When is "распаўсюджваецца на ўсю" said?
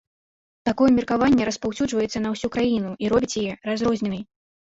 1.49-2.47